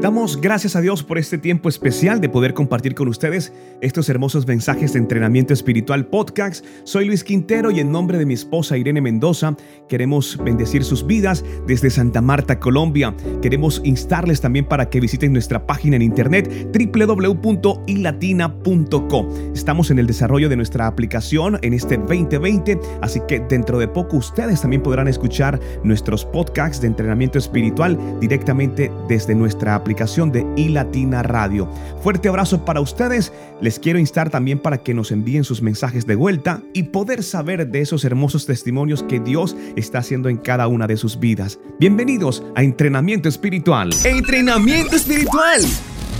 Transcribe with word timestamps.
Damos 0.00 0.40
gracias 0.40 0.76
a 0.76 0.80
Dios 0.80 1.02
por 1.02 1.18
este 1.18 1.38
tiempo 1.38 1.68
especial 1.68 2.20
de 2.20 2.28
poder 2.28 2.54
compartir 2.54 2.94
con 2.94 3.08
ustedes 3.08 3.52
estos 3.80 4.08
hermosos 4.08 4.46
mensajes 4.46 4.92
de 4.92 5.00
entrenamiento 5.00 5.52
espiritual 5.52 6.06
podcast. 6.06 6.64
Soy 6.84 7.06
Luis 7.06 7.24
Quintero 7.24 7.72
y 7.72 7.80
en 7.80 7.90
nombre 7.90 8.16
de 8.16 8.24
mi 8.24 8.34
esposa 8.34 8.78
Irene 8.78 9.00
Mendoza 9.00 9.56
queremos 9.88 10.38
bendecir 10.44 10.84
sus 10.84 11.04
vidas 11.04 11.44
desde 11.66 11.90
Santa 11.90 12.22
Marta, 12.22 12.60
Colombia. 12.60 13.12
Queremos 13.42 13.80
instarles 13.82 14.40
también 14.40 14.66
para 14.66 14.88
que 14.88 15.00
visiten 15.00 15.32
nuestra 15.32 15.66
página 15.66 15.96
en 15.96 16.02
internet 16.02 16.68
www.ilatina.co. 16.72 19.28
Estamos 19.52 19.90
en 19.90 19.98
el 19.98 20.06
desarrollo 20.06 20.48
de 20.48 20.54
nuestra 20.54 20.86
aplicación 20.86 21.58
en 21.62 21.72
este 21.72 21.98
2020, 21.98 22.78
así 23.02 23.18
que 23.26 23.40
dentro 23.40 23.80
de 23.80 23.88
poco 23.88 24.18
ustedes 24.18 24.60
también 24.60 24.80
podrán 24.80 25.08
escuchar 25.08 25.58
nuestros 25.82 26.24
podcasts 26.24 26.80
de 26.80 26.86
entrenamiento 26.86 27.38
espiritual 27.38 27.98
directamente 28.20 28.92
desde 29.08 29.34
nuestra 29.34 29.74
aplicación 29.74 29.87
aplicación 29.88 30.30
de 30.30 30.46
iLatina 30.56 31.22
Radio. 31.22 31.66
Fuerte 32.02 32.28
abrazo 32.28 32.62
para 32.66 32.82
ustedes. 32.82 33.32
Les 33.62 33.78
quiero 33.78 33.98
instar 33.98 34.28
también 34.28 34.58
para 34.58 34.82
que 34.82 34.92
nos 34.92 35.10
envíen 35.12 35.44
sus 35.44 35.62
mensajes 35.62 36.06
de 36.06 36.14
vuelta 36.14 36.60
y 36.74 36.82
poder 36.84 37.22
saber 37.22 37.66
de 37.66 37.80
esos 37.80 38.04
hermosos 38.04 38.44
testimonios 38.44 39.02
que 39.02 39.18
Dios 39.18 39.56
está 39.76 40.00
haciendo 40.00 40.28
en 40.28 40.36
cada 40.36 40.68
una 40.68 40.86
de 40.86 40.98
sus 40.98 41.18
vidas. 41.18 41.58
Bienvenidos 41.80 42.42
a 42.54 42.62
Entrenamiento 42.62 43.30
Espiritual. 43.30 43.88
Entrenamiento 44.04 44.94
Espiritual. 44.94 45.62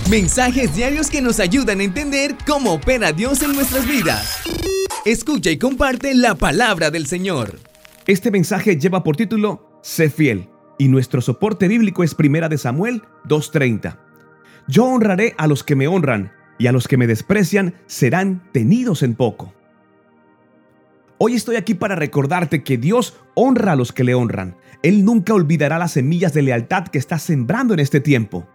Mensajes 0.09 0.75
diarios 0.75 1.11
que 1.11 1.21
nos 1.21 1.39
ayudan 1.39 1.79
a 1.79 1.83
entender 1.83 2.35
cómo 2.47 2.73
opera 2.73 3.11
Dios 3.11 3.43
en 3.43 3.53
nuestras 3.53 3.87
vidas. 3.87 4.41
Escucha 5.05 5.51
y 5.51 5.59
comparte 5.59 6.15
la 6.15 6.33
palabra 6.33 6.89
del 6.89 7.05
Señor. 7.05 7.59
Este 8.07 8.31
mensaje 8.31 8.77
lleva 8.77 9.03
por 9.03 9.15
título 9.15 9.79
Sé 9.83 10.09
fiel 10.09 10.49
y 10.79 10.87
nuestro 10.87 11.21
soporte 11.21 11.67
bíblico 11.67 12.03
es 12.03 12.15
Primera 12.15 12.49
de 12.49 12.57
Samuel 12.57 13.03
2:30. 13.25 13.99
Yo 14.67 14.85
honraré 14.85 15.35
a 15.37 15.45
los 15.45 15.63
que 15.63 15.75
me 15.75 15.87
honran 15.87 16.31
y 16.57 16.65
a 16.65 16.71
los 16.71 16.87
que 16.87 16.97
me 16.97 17.05
desprecian 17.05 17.75
serán 17.85 18.41
tenidos 18.51 19.03
en 19.03 19.13
poco. 19.13 19.53
Hoy 21.19 21.35
estoy 21.35 21.57
aquí 21.57 21.75
para 21.75 21.95
recordarte 21.95 22.63
que 22.63 22.77
Dios 22.77 23.17
honra 23.35 23.73
a 23.73 23.75
los 23.75 23.91
que 23.91 24.05
le 24.05 24.15
honran. 24.15 24.55
Él 24.81 25.03
nunca 25.03 25.33
olvidará 25.33 25.77
las 25.77 25.91
semillas 25.91 26.33
de 26.33 26.43
lealtad 26.43 26.87
que 26.87 26.97
estás 26.97 27.23
sembrando 27.23 27.73
en 27.73 27.81
este 27.81 27.99
tiempo. 27.99 28.47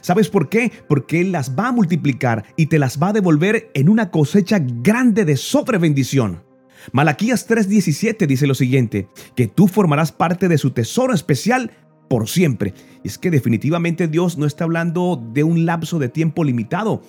¿Sabes 0.00 0.28
por 0.28 0.48
qué? 0.48 0.70
Porque 0.88 1.20
Él 1.20 1.32
las 1.32 1.58
va 1.58 1.68
a 1.68 1.72
multiplicar 1.72 2.44
y 2.56 2.66
te 2.66 2.78
las 2.78 3.02
va 3.02 3.08
a 3.08 3.12
devolver 3.12 3.70
en 3.74 3.88
una 3.88 4.10
cosecha 4.12 4.60
grande 4.60 5.24
de 5.24 5.36
sobrebendición. 5.36 6.44
Malaquías 6.90 7.46
3:17 7.48 8.26
dice 8.26 8.46
lo 8.46 8.54
siguiente, 8.54 9.08
que 9.36 9.46
tú 9.46 9.68
formarás 9.68 10.10
parte 10.10 10.48
de 10.48 10.58
su 10.58 10.72
tesoro 10.72 11.14
especial 11.14 11.70
por 12.08 12.28
siempre. 12.28 12.74
Y 13.02 13.08
es 13.08 13.18
que 13.18 13.30
definitivamente 13.30 14.08
Dios 14.08 14.36
no 14.36 14.46
está 14.46 14.64
hablando 14.64 15.22
de 15.32 15.44
un 15.44 15.64
lapso 15.64 15.98
de 15.98 16.08
tiempo 16.08 16.44
limitado. 16.44 17.02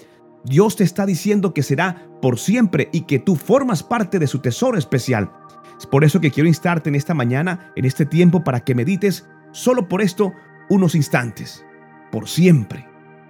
Dios 0.45 0.75
te 0.75 0.83
está 0.83 1.05
diciendo 1.05 1.53
que 1.53 1.63
será 1.63 2.07
por 2.21 2.37
siempre 2.37 2.89
y 2.91 3.01
que 3.01 3.19
tú 3.19 3.35
formas 3.35 3.83
parte 3.83 4.19
de 4.19 4.27
su 4.27 4.39
tesoro 4.39 4.77
especial. 4.77 5.31
Es 5.77 5.87
por 5.87 6.03
eso 6.03 6.21
que 6.21 6.31
quiero 6.31 6.47
instarte 6.47 6.89
en 6.89 6.95
esta 6.95 7.13
mañana, 7.13 7.71
en 7.75 7.85
este 7.85 8.05
tiempo, 8.05 8.43
para 8.43 8.61
que 8.61 8.75
medites 8.75 9.25
solo 9.51 9.87
por 9.87 10.01
esto 10.01 10.33
unos 10.69 10.95
instantes, 10.95 11.65
por 12.11 12.27
siempre. 12.27 12.87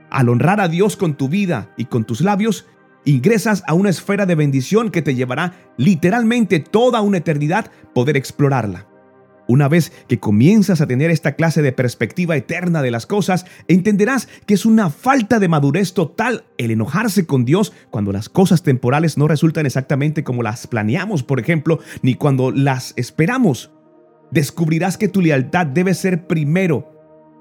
Al 0.10 0.30
honrar 0.30 0.62
a 0.62 0.68
Dios 0.68 0.96
con 0.96 1.16
tu 1.16 1.30
vida 1.30 1.74
y 1.78 1.86
con 1.86 2.04
tus 2.06 2.22
labios, 2.22 2.68
ingresas 3.06 3.64
a 3.68 3.74
una 3.74 3.90
esfera 3.90 4.26
de 4.26 4.36
bendición 4.36 4.90
que 4.90 5.02
te 5.02 5.16
llevará 5.16 5.54
literalmente 5.78 6.60
toda 6.60 7.02
una 7.02 7.18
eternidad 7.18 7.72
poder 7.94 8.18
explorarla. 8.18 8.88
Una 9.46 9.68
vez 9.68 9.92
que 10.08 10.20
comienzas 10.20 10.80
a 10.80 10.88
tener 10.88 11.12
esta 11.12 11.34
clase 11.34 11.62
de 11.62 11.74
perspectiva 11.74 12.38
eterna 12.38 12.82
de 12.82 12.92
las 12.92 13.06
cosas, 13.06 13.46
entenderás 13.68 14.30
que 14.46 14.54
es 14.54 14.66
una 14.66 14.90
falta 14.90 15.40
de 15.40 15.50
madurez 15.50 15.94
total 15.94 16.46
el 16.58 16.72
enojarse 16.72 17.26
con 17.26 17.44
Dios 17.44 17.74
cuando 17.90 18.14
las 18.14 18.30
cosas 18.30 18.64
temporales 18.64 19.18
no 19.18 19.28
resultan 19.28 19.66
exactamente 19.66 20.24
como 20.24 20.44
las 20.44 20.66
planeamos, 20.68 21.24
por 21.24 21.42
ejemplo, 21.42 21.80
ni 22.02 22.16
cuando 22.16 22.52
las 22.52 22.94
esperamos. 22.96 23.72
Descubrirás 24.32 24.98
que 24.98 25.10
tu 25.10 25.22
lealtad 25.22 25.68
debe 25.68 25.94
ser 25.94 26.26
primero 26.26 26.90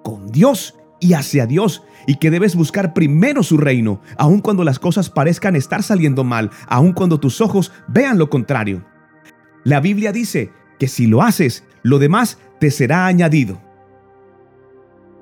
con 0.02 0.26
Dios 0.32 0.74
y 1.02 1.14
hacia 1.14 1.46
Dios 1.46 1.82
y 2.06 2.16
que 2.16 2.30
debes 2.30 2.54
buscar 2.54 2.94
primero 2.94 3.42
su 3.42 3.58
reino, 3.58 4.00
aun 4.16 4.40
cuando 4.40 4.62
las 4.62 4.78
cosas 4.78 5.10
parezcan 5.10 5.56
estar 5.56 5.82
saliendo 5.82 6.22
mal, 6.22 6.50
aun 6.68 6.92
cuando 6.92 7.18
tus 7.18 7.40
ojos 7.40 7.72
vean 7.88 8.18
lo 8.18 8.30
contrario. 8.30 8.84
La 9.64 9.80
Biblia 9.80 10.12
dice 10.12 10.52
que 10.78 10.86
si 10.86 11.08
lo 11.08 11.22
haces, 11.22 11.64
lo 11.82 11.98
demás 11.98 12.38
te 12.60 12.70
será 12.70 13.06
añadido. 13.06 13.60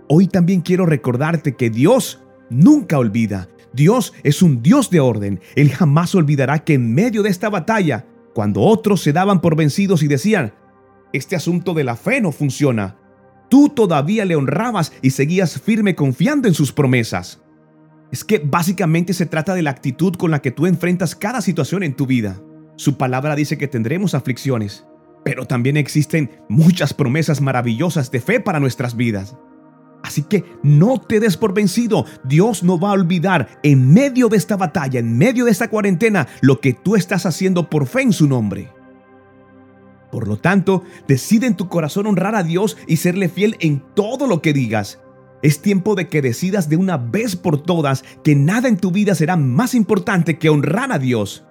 Hoy 0.07 0.27
también 0.29 0.61
quiero 0.61 0.85
recordarte 0.85 1.57
que 1.57 1.71
Dios 1.71 2.23
nunca 2.51 2.99
olvida. 2.99 3.49
Dios 3.73 4.13
es 4.23 4.43
un 4.43 4.63
Dios 4.63 4.91
de 4.91 5.01
orden. 5.01 5.41
Él 5.57 5.71
jamás 5.71 6.15
olvidará 6.15 6.59
que 6.59 6.75
en 6.75 6.93
medio 6.93 7.23
de 7.23 7.31
esta 7.31 7.49
batalla, 7.49 8.05
cuando 8.35 8.61
otros 8.61 9.01
se 9.01 9.15
daban 9.15 9.41
por 9.41 9.57
vencidos 9.57 10.03
y 10.03 10.09
decían, 10.09 10.53
este 11.13 11.37
asunto 11.37 11.73
de 11.73 11.85
la 11.85 11.97
fe 11.97 12.21
no 12.21 12.33
funciona, 12.33 12.97
tú 13.51 13.69
todavía 13.69 14.25
le 14.25 14.37
honrabas 14.37 14.93
y 15.03 15.11
seguías 15.11 15.61
firme 15.61 15.95
confiando 15.95 16.49
en 16.49 16.55
sus 16.55 16.73
promesas. 16.73 17.43
Es 18.11 18.25
que 18.25 18.39
básicamente 18.39 19.13
se 19.13 19.27
trata 19.27 19.55
de 19.55 19.63
la 19.63 19.71
actitud 19.71 20.15
con 20.15 20.31
la 20.31 20.41
que 20.41 20.51
tú 20.51 20.67
enfrentas 20.67 21.15
cada 21.15 21.43
situación 21.43 21.83
en 21.83 21.95
tu 21.95 22.07
vida. 22.07 22.41
Su 22.77 22.97
palabra 22.97 23.37
dice 23.37 23.59
que 23.59 23.69
tendremos 23.69 24.15
aflicciones, 24.15 24.87
pero 25.25 25.45
también 25.45 25.77
existen 25.77 26.31
muchas 26.49 26.95
promesas 26.95 27.41
maravillosas 27.41 28.11
de 28.11 28.21
fe 28.21 28.41
para 28.41 28.59
nuestras 28.59 28.97
vidas. 28.97 29.37
Así 30.03 30.23
que 30.23 30.45
no 30.63 30.99
te 30.99 31.21
des 31.21 31.37
por 31.37 31.53
vencido. 31.53 32.07
Dios 32.25 32.63
no 32.63 32.81
va 32.81 32.91
a 32.91 32.95
olvidar 32.95 33.61
en 33.63 33.93
medio 33.93 34.29
de 34.29 34.39
esta 34.39 34.57
batalla, 34.57 34.99
en 34.99 35.19
medio 35.19 35.45
de 35.45 35.51
esta 35.51 35.69
cuarentena, 35.69 36.27
lo 36.41 36.61
que 36.61 36.73
tú 36.73 36.97
estás 36.97 37.27
haciendo 37.27 37.69
por 37.69 37.87
fe 37.87 38.03
en 38.03 38.13
su 38.13 38.27
nombre. 38.27 38.71
Por 40.11 40.27
lo 40.27 40.37
tanto, 40.37 40.83
decide 41.07 41.47
en 41.47 41.57
tu 41.57 41.69
corazón 41.69 42.07
honrar 42.07 42.35
a 42.35 42.43
Dios 42.43 42.77
y 42.87 42.97
serle 42.97 43.29
fiel 43.29 43.57
en 43.61 43.83
todo 43.95 44.27
lo 44.27 44.43
que 44.43 44.53
digas. 44.53 45.01
Es 45.43 45.63
tiempo 45.63 45.95
de 45.95 46.09
que 46.09 46.21
decidas 46.21 46.69
de 46.69 46.77
una 46.77 46.99
vez 46.99 47.37
por 47.37 47.63
todas 47.63 48.05
que 48.23 48.35
nada 48.35 48.69
en 48.69 48.77
tu 48.77 48.91
vida 48.91 49.15
será 49.15 49.37
más 49.37 49.75
importante 49.75 50.39
que 50.39 50.51
honrar 50.51 50.93
a 50.93 50.99
Dios. 50.99 51.45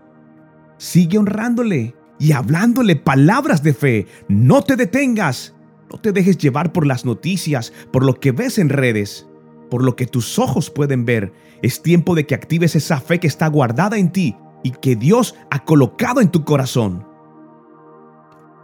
Sigue 0.77 1.17
honrándole 1.17 1.95
y 2.19 2.33
hablándole 2.33 2.95
palabras 2.95 3.63
de 3.63 3.73
fe. 3.73 4.07
No 4.27 4.61
te 4.61 4.75
detengas. 4.75 5.55
No 5.91 5.99
te 5.99 6.11
dejes 6.11 6.37
llevar 6.37 6.71
por 6.71 6.85
las 6.85 7.03
noticias, 7.03 7.73
por 7.91 8.05
lo 8.05 8.19
que 8.19 8.31
ves 8.31 8.59
en 8.59 8.69
redes, 8.69 9.25
por 9.71 9.83
lo 9.83 9.95
que 9.95 10.05
tus 10.05 10.37
ojos 10.37 10.69
pueden 10.69 11.03
ver. 11.03 11.33
Es 11.63 11.81
tiempo 11.81 12.13
de 12.13 12.27
que 12.27 12.35
actives 12.35 12.75
esa 12.75 12.99
fe 13.01 13.19
que 13.19 13.25
está 13.25 13.47
guardada 13.47 13.97
en 13.97 14.11
ti 14.11 14.35
y 14.63 14.71
que 14.71 14.95
Dios 14.95 15.33
ha 15.49 15.65
colocado 15.65 16.21
en 16.21 16.29
tu 16.29 16.43
corazón. 16.43 17.08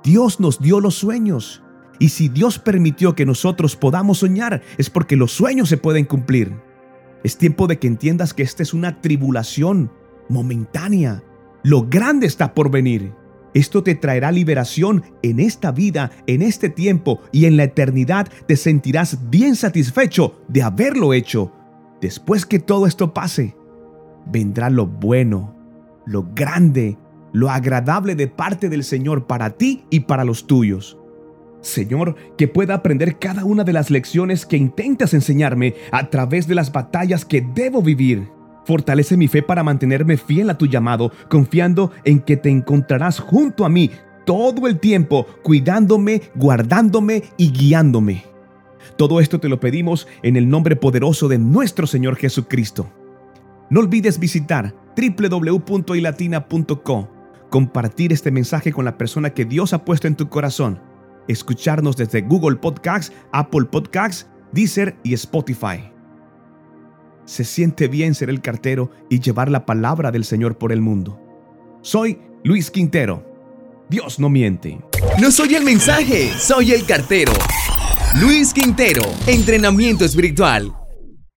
Dios 0.05 0.39
nos 0.39 0.61
dio 0.61 0.79
los 0.79 0.93
sueños. 0.93 1.63
Y 1.97 2.09
si 2.09 2.29
Dios 2.29 2.59
permitió 2.59 3.15
que 3.15 3.25
nosotros 3.25 3.75
podamos 3.75 4.19
soñar, 4.19 4.61
es 4.77 4.91
porque 4.91 5.15
los 5.15 5.31
sueños 5.31 5.67
se 5.67 5.77
pueden 5.77 6.05
cumplir. 6.05 6.53
Es 7.23 7.37
tiempo 7.37 7.65
de 7.65 7.79
que 7.79 7.87
entiendas 7.87 8.35
que 8.35 8.43
esta 8.43 8.61
es 8.61 8.75
una 8.75 9.01
tribulación 9.01 9.91
momentánea. 10.29 11.23
Lo 11.63 11.87
grande 11.89 12.27
está 12.27 12.53
por 12.53 12.69
venir. 12.69 13.13
Esto 13.55 13.81
te 13.81 13.95
traerá 13.95 14.31
liberación 14.31 15.03
en 15.23 15.39
esta 15.39 15.71
vida, 15.71 16.11
en 16.27 16.43
este 16.43 16.69
tiempo 16.69 17.21
y 17.31 17.45
en 17.45 17.57
la 17.57 17.63
eternidad 17.63 18.27
te 18.47 18.57
sentirás 18.57 19.29
bien 19.31 19.55
satisfecho 19.55 20.41
de 20.47 20.61
haberlo 20.61 21.13
hecho. 21.13 21.51
Después 21.99 22.45
que 22.45 22.59
todo 22.59 22.85
esto 22.85 23.11
pase, 23.13 23.55
vendrá 24.31 24.69
lo 24.69 24.85
bueno, 24.85 25.55
lo 26.05 26.27
grande, 26.35 26.99
lo 27.35 27.49
agradable 27.49 28.15
de 28.15 28.27
parte 28.27 28.69
del 28.69 28.85
Señor 28.85 29.27
para 29.27 29.57
ti 29.57 29.83
y 29.89 30.01
para 30.01 30.23
los 30.23 30.45
tuyos. 30.47 30.97
Señor, 31.59 32.15
que 32.37 32.47
pueda 32.47 32.75
aprender 32.75 33.19
cada 33.19 33.43
una 33.43 33.65
de 33.65 33.73
las 33.73 33.91
lecciones 33.91 34.45
que 34.45 34.55
intentas 34.55 35.13
enseñarme 35.13 35.73
a 35.91 36.09
través 36.09 36.47
de 36.47 36.55
las 36.55 36.71
batallas 36.71 37.25
que 37.25 37.41
debo 37.41 37.81
vivir. 37.81 38.29
Fortalece 38.63 39.17
mi 39.17 39.27
fe 39.27 39.43
para 39.43 39.63
mantenerme 39.63 40.15
fiel 40.15 40.49
a 40.49 40.57
tu 40.57 40.65
llamado, 40.65 41.11
confiando 41.29 41.91
en 42.05 42.21
que 42.21 42.37
te 42.37 42.49
encontrarás 42.49 43.19
junto 43.19 43.65
a 43.65 43.69
mí 43.69 43.91
todo 44.25 44.67
el 44.67 44.79
tiempo, 44.79 45.25
cuidándome, 45.43 46.21
guardándome 46.35 47.23
y 47.35 47.51
guiándome. 47.51 48.23
Todo 48.97 49.19
esto 49.19 49.41
te 49.41 49.49
lo 49.49 49.59
pedimos 49.59 50.07
en 50.23 50.37
el 50.37 50.47
nombre 50.47 50.77
poderoso 50.77 51.27
de 51.27 51.37
nuestro 51.37 51.85
Señor 51.85 52.15
Jesucristo. 52.15 52.89
No 53.69 53.81
olvides 53.81 54.19
visitar 54.19 54.73
www.ilatina.com 54.95 57.14
compartir 57.55 58.11
este 58.11 58.31
mensaje 58.31 58.73
con 58.73 58.83
la 58.83 58.97
persona 58.97 59.29
que 59.29 59.45
Dios 59.45 59.71
ha 59.71 59.85
puesto 59.85 60.07
en 60.07 60.17
tu 60.17 60.27
corazón, 60.27 60.81
escucharnos 61.29 61.95
desde 61.95 62.19
Google 62.19 62.57
Podcasts, 62.57 63.13
Apple 63.31 63.63
Podcasts, 63.71 64.27
Deezer 64.51 64.97
y 65.05 65.13
Spotify. 65.13 65.89
Se 67.23 67.45
siente 67.45 67.87
bien 67.87 68.13
ser 68.13 68.29
el 68.29 68.41
cartero 68.41 68.91
y 69.09 69.21
llevar 69.21 69.49
la 69.49 69.65
palabra 69.65 70.11
del 70.11 70.25
Señor 70.25 70.57
por 70.57 70.73
el 70.73 70.81
mundo. 70.81 71.17
Soy 71.81 72.19
Luis 72.43 72.69
Quintero. 72.69 73.23
Dios 73.89 74.19
no 74.19 74.27
miente. 74.27 74.81
No 75.21 75.31
soy 75.31 75.55
el 75.55 75.63
mensaje, 75.63 76.33
soy 76.37 76.73
el 76.73 76.85
cartero. 76.85 77.31
Luis 78.19 78.53
Quintero, 78.53 79.03
entrenamiento 79.27 80.03
espiritual. 80.03 80.75